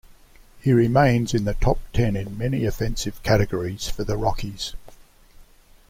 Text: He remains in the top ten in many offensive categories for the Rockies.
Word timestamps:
He 0.59 0.73
remains 0.73 1.35
in 1.35 1.43
the 1.45 1.53
top 1.53 1.77
ten 1.93 2.15
in 2.15 2.35
many 2.35 2.65
offensive 2.65 3.21
categories 3.21 3.87
for 3.87 4.03
the 4.03 4.17
Rockies. 4.17 4.73